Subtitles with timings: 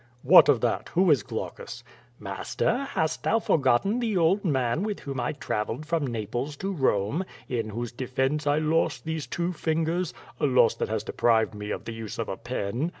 [0.23, 0.89] "What of that?
[0.95, 1.83] Who is Qlaucus?
[2.19, 7.23] "Master, hast thou forgotten the old man with whom I traveled from Naples to Home,
[7.47, 10.11] in whose defense I lost these two fingers—
[10.41, 12.89] ^a loss that has deprived me of the use of a pen?